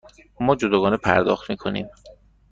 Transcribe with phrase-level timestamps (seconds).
[0.39, 1.87] ما جداگانه پرداخت می کنیم.